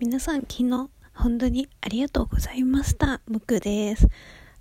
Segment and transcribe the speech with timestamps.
[0.00, 3.20] 皆さん昨日本当にありがとうございました。
[3.28, 4.08] むくです。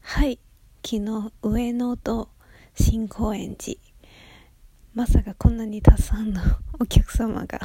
[0.01, 0.39] はい
[0.85, 2.29] 昨日上野と
[2.75, 3.79] 新高円寺。
[4.93, 6.41] まさかこんなにたくさんの
[6.79, 7.59] お客様が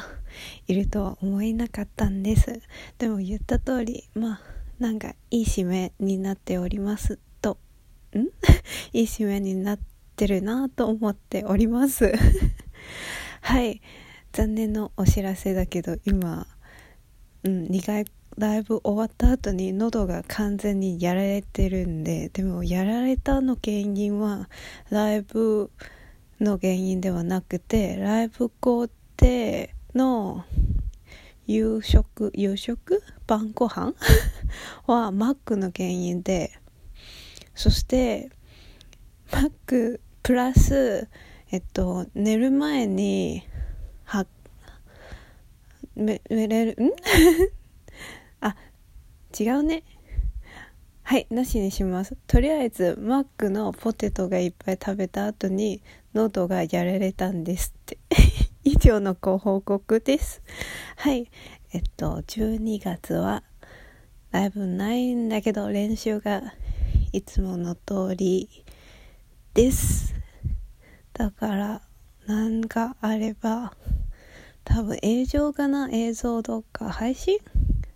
[0.65, 2.59] いるとは思えなかったんです。
[2.97, 4.41] でも言った通りまあ
[4.79, 7.59] なんかいい締めになっておりますと。
[8.15, 8.21] ん？
[8.93, 9.79] いい締めになっ
[10.15, 12.11] てるなと思っております。
[13.41, 13.79] はい。
[14.31, 16.47] 残念のお知らせだけど今、
[17.43, 18.05] うん、2回
[18.37, 24.49] ライブ終わった後に喉が完全にやられてるんででもやられたの原因は
[24.89, 25.71] ライブ
[26.39, 28.87] の原因ではなくてライブ後
[29.17, 30.45] での
[31.47, 33.93] 夕食夕食晩ご飯
[34.87, 36.51] はマックの原因で
[37.55, 38.29] そして
[39.33, 41.09] マックプラス
[41.51, 43.43] えっと寝る前に
[44.05, 44.25] は
[45.99, 46.83] めめれる？
[46.83, 46.91] ん？
[48.41, 48.55] あ
[49.39, 49.83] 違うね。
[51.03, 52.15] はいなしにします。
[52.27, 55.81] とりあえずマックのポテトがいっぱい食べた後に
[56.13, 57.97] 喉がやられたんですって。
[58.63, 60.41] 以上のご報告です。
[60.97, 61.29] はい
[61.71, 63.43] えっと12月は
[64.31, 66.53] ライブないんだけど練習が
[67.11, 68.63] いつもの通り
[69.55, 70.13] です。
[71.13, 71.81] だから
[72.27, 73.73] 何かあれば
[74.63, 77.39] 多分映像かな映像とか配信？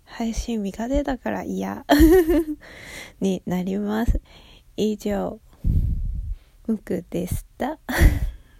[0.04, 1.84] 配信見かけだから嫌。
[3.20, 4.20] になります。
[4.76, 5.40] 以上
[6.66, 7.78] ムクでした。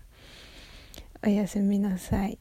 [1.24, 2.38] おやすみなさい。